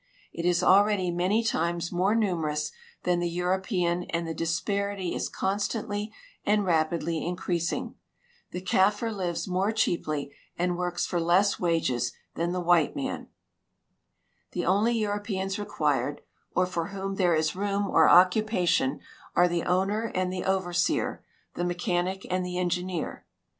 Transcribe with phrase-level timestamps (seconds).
[0.33, 2.71] It is already many times more numerous
[3.03, 6.11] than the European and the disparity is constantly
[6.43, 7.93] and rapidly increasing.
[8.49, 13.27] The Kaffir lives more cheaply and works for less wages than the white man.
[14.53, 15.59] The only GEOGRAPHIC RELATION OF THE THREE AMERICAS 175 Europeans
[16.15, 16.21] required,
[16.55, 18.99] or for whom there is room or occupation,
[19.35, 21.19] are the OAvner and the OA'erseer,
[21.53, 23.27] the mechanic and tlie engineer.